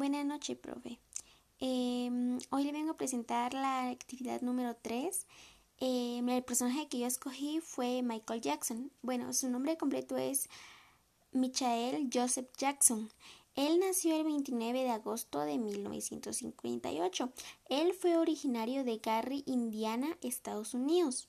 Buenas 0.00 0.24
noches, 0.24 0.56
profe. 0.56 0.98
Em, 1.58 2.38
hoy 2.48 2.64
le 2.64 2.72
vengo 2.72 2.92
a 2.92 2.96
presentar 2.96 3.52
la 3.52 3.90
actividad 3.90 4.40
número 4.40 4.74
3. 4.74 5.26
Em, 5.78 6.26
el 6.26 6.42
personaje 6.42 6.88
que 6.88 7.00
yo 7.00 7.06
escogí 7.06 7.60
fue 7.60 8.00
Michael 8.00 8.40
Jackson. 8.40 8.90
Bueno, 9.02 9.30
su 9.34 9.50
nombre 9.50 9.76
completo 9.76 10.16
es 10.16 10.48
Michael 11.32 12.08
Joseph 12.10 12.48
Jackson. 12.56 13.10
Él 13.56 13.78
nació 13.78 14.16
el 14.16 14.24
29 14.24 14.84
de 14.84 14.88
agosto 14.88 15.40
de 15.40 15.58
1958. 15.58 17.30
Él 17.68 17.92
fue 17.92 18.16
originario 18.16 18.84
de 18.84 18.96
Gary, 19.04 19.42
Indiana, 19.44 20.16
Estados 20.22 20.72
Unidos. 20.72 21.28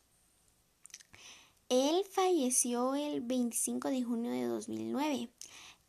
Él 1.67 2.05
falleció 2.09 2.95
el 2.95 3.19
25 3.19 3.89
de 3.89 4.03
junio 4.03 4.31
de 4.31 4.45
2009. 4.45 5.29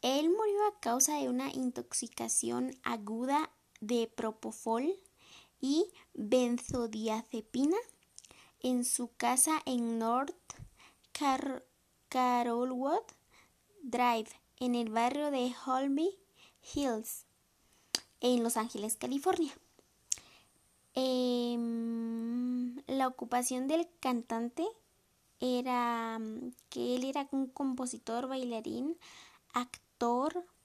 Él 0.03 0.31
murió 0.31 0.67
a 0.67 0.81
causa 0.81 1.17
de 1.17 1.29
una 1.29 1.51
intoxicación 1.53 2.77
aguda 2.83 3.51
de 3.81 4.09
propofol 4.09 4.99
y 5.61 5.87
benzodiazepina 6.13 7.77
en 8.61 8.85
su 8.85 9.13
casa 9.17 9.63
en 9.65 10.01
North 10.01 10.35
Carolwood 12.09 13.05
Drive, 13.83 14.29
en 14.59 14.75
el 14.75 14.91
barrio 14.91 15.31
de 15.31 15.55
Holby 15.67 16.19
Hills, 16.75 17.27
en 18.21 18.43
Los 18.43 18.57
Ángeles, 18.57 18.97
California. 18.97 19.53
Em, 20.95 22.77
la 22.87 23.07
ocupación 23.07 23.69
del 23.69 23.89
cantante 24.01 24.67
era 25.41 26.19
mm, 26.19 26.53
que 26.69 26.97
él 26.97 27.05
era 27.05 27.29
un 27.31 27.47
compositor, 27.47 28.27
bailarín, 28.29 28.99
actor, 29.55 29.92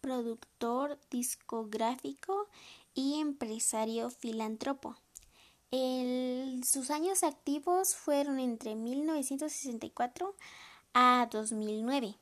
productor 0.01 0.97
discográfico 1.11 2.47
y 2.95 3.19
empresario 3.19 4.09
filántropo. 4.09 4.95
sus 6.63 6.89
años 6.89 7.23
activos 7.23 7.93
fueron 7.95 8.39
entre 8.39 8.73
1964 8.73 10.35
a 10.93 11.27
2009. 11.31 12.15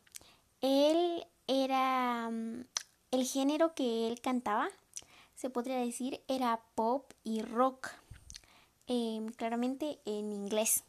Él 0.60 1.26
era 1.48 2.30
mm, 2.30 2.66
el 3.12 3.26
género 3.26 3.74
que 3.76 4.08
él 4.08 4.20
cantaba, 4.20 4.68
se 5.36 5.50
podría 5.50 5.78
decir, 5.78 6.22
era 6.28 6.62
pop 6.76 7.14
y 7.24 7.44
rock, 7.44 7.92
em, 8.88 9.28
claramente 9.30 10.00
en 10.06 10.34
inglés. 10.34 10.84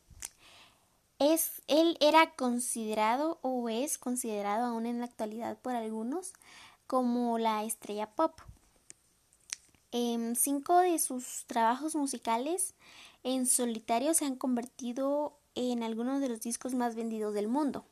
Es, 1.19 1.63
él 1.67 1.97
era 2.01 2.35
considerado 2.35 3.39
o 3.43 3.69
es 3.69 3.97
considerado 3.97 4.67
aún 4.67 4.85
en 4.87 4.99
la 4.99 5.07
actualidad 5.07 5.59
por 5.59 5.75
algunos 5.75 6.35
como 6.87 7.39
la 7.39 7.65
estrella 7.65 8.11
pop. 8.15 8.39
Em, 9.93 10.35
cinco 10.35 10.79
de 10.79 10.99
sus 10.99 11.45
trabajos 11.47 11.95
musicales 11.95 12.75
en 13.25 13.47
solitario 13.47 14.13
se 14.13 14.27
han 14.27 14.37
convertido 14.37 15.39
en 15.55 15.83
algunos 15.83 16.21
de 16.21 16.29
los 16.29 16.41
discos 16.43 16.75
más 16.75 16.95
vendidos 16.95 17.33
del 17.33 17.49
mundo. 17.49 17.87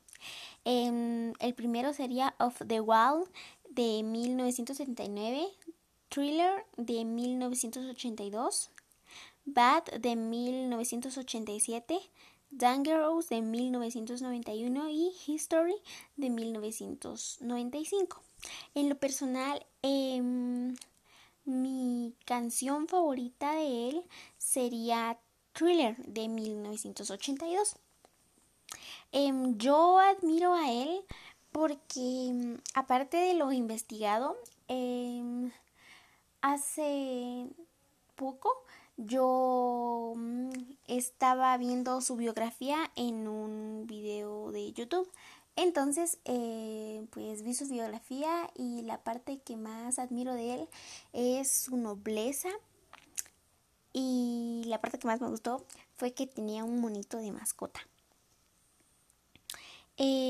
Em, 0.64 1.32
el 1.40 1.54
primero 1.54 1.92
sería 1.92 2.34
Off 2.38 2.60
the 2.66 2.80
Wall 2.80 3.24
de 3.70 4.02
1979, 4.02 5.48
Thriller 6.08 6.66
de 6.76 7.04
1982, 7.04 8.70
Bad 9.46 9.84
de 10.00 10.16
1987, 10.16 11.98
Dangerous 12.56 13.28
de 13.28 13.42
1991 13.42 14.88
y 14.88 15.12
History 15.26 15.74
de 16.16 16.30
1995. 16.30 18.22
En 18.74 18.88
lo 18.88 18.96
personal, 18.96 19.66
em, 19.82 20.76
mi 21.44 22.14
canción 22.24 22.86
favorita 22.86 23.54
de 23.54 23.88
él 23.88 24.04
sería 24.38 25.18
Thriller 25.52 25.96
de 26.06 26.28
1982. 26.28 27.76
Em, 29.10 29.56
yo 29.58 29.98
admiro 29.98 30.54
a 30.54 30.70
él 30.70 31.04
porque, 31.50 32.28
em, 32.28 32.58
aparte 32.74 33.16
de 33.16 33.34
lo 33.34 33.52
investigado, 33.52 34.36
hace 36.40 37.48
poco 38.14 38.64
yo 38.96 40.12
mm, 40.14 40.50
estaba 40.86 41.56
viendo 41.56 42.00
su 42.00 42.16
biografía 42.16 42.90
en 42.96 43.28
un 43.28 43.86
video 43.86 44.52
de 44.52 44.72
YouTube. 44.72 45.10
Entonces, 45.56 46.18
eh, 46.24 47.06
pues 47.10 47.42
vi 47.42 47.54
su 47.54 47.68
biografía 47.68 48.50
y 48.56 48.82
la 48.82 49.02
parte 49.02 49.38
que 49.38 49.56
más 49.56 49.98
admiro 49.98 50.34
de 50.34 50.54
él 50.54 50.68
es 51.12 51.62
su 51.62 51.76
nobleza. 51.76 52.48
Y 53.92 54.62
la 54.66 54.80
parte 54.80 54.98
que 54.98 55.06
más 55.06 55.20
me 55.20 55.28
gustó 55.28 55.64
fue 55.96 56.12
que 56.12 56.26
tenía 56.26 56.64
un 56.64 56.80
monito 56.80 57.18
de 57.18 57.30
mascota. 57.30 57.80
Em, 59.96 60.23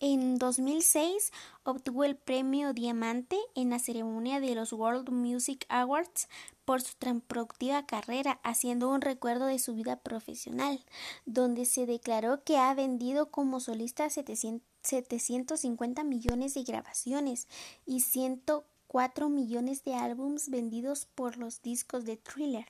en 0.00 0.38
2006 0.38 1.32
obtuvo 1.64 2.04
el 2.04 2.16
premio 2.16 2.72
Diamante 2.72 3.36
en 3.54 3.70
la 3.70 3.78
ceremonia 3.78 4.40
de 4.40 4.54
los 4.54 4.72
World 4.72 5.10
Music 5.10 5.66
Awards 5.68 6.28
por 6.64 6.82
su 6.82 6.96
tan 6.96 7.20
productiva 7.20 7.86
carrera, 7.86 8.40
haciendo 8.42 8.90
un 8.90 9.00
recuerdo 9.00 9.46
de 9.46 9.58
su 9.58 9.74
vida 9.74 9.96
profesional, 9.96 10.84
donde 11.24 11.64
se 11.64 11.86
declaró 11.86 12.44
que 12.44 12.58
ha 12.58 12.74
vendido 12.74 13.30
como 13.30 13.58
solista 13.58 14.08
750 14.10 16.04
millones 16.04 16.54
de 16.54 16.64
grabaciones 16.64 17.48
y 17.86 18.00
104 18.00 19.28
millones 19.30 19.82
de 19.84 19.94
álbumes 19.94 20.50
vendidos 20.50 21.06
por 21.06 21.38
los 21.38 21.62
discos 21.62 22.04
de 22.04 22.18
Thriller. 22.18 22.66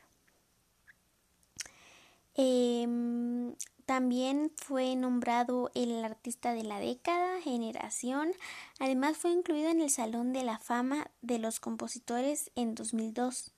También 3.88 4.52
fue 4.54 4.94
nombrado 4.96 5.70
el 5.74 6.04
artista 6.04 6.52
de 6.52 6.62
la 6.62 6.78
década, 6.78 7.40
generación. 7.40 8.32
Además 8.78 9.16
fue 9.16 9.30
incluido 9.30 9.70
en 9.70 9.80
el 9.80 9.88
Salón 9.88 10.34
de 10.34 10.44
la 10.44 10.58
Fama 10.58 11.10
de 11.22 11.38
los 11.38 11.58
Compositores 11.58 12.50
en 12.54 12.74
2002. 12.74 13.50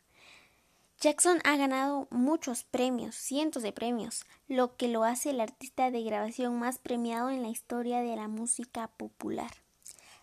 Jackson 1.00 1.40
ha 1.42 1.56
ganado 1.56 2.06
muchos 2.12 2.62
premios, 2.62 3.16
cientos 3.16 3.64
de 3.64 3.72
premios, 3.72 4.24
lo 4.46 4.76
que 4.76 4.86
lo 4.86 5.02
hace 5.02 5.30
el 5.30 5.40
artista 5.40 5.90
de 5.90 6.04
grabación 6.04 6.56
más 6.60 6.78
premiado 6.78 7.30
en 7.30 7.42
la 7.42 7.48
historia 7.48 8.00
de 8.00 8.14
la 8.14 8.28
música 8.28 8.86
popular. 8.86 9.50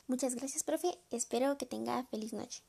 Muchas 0.08 0.36
gracias, 0.36 0.64
profe. 0.64 0.98
Espero 1.12 1.58
que 1.58 1.66
tenga 1.66 2.06
feliz 2.06 2.32
noche. 2.32 2.62